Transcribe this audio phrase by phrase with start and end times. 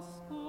[0.00, 0.39] lost.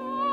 [0.00, 0.31] Oh.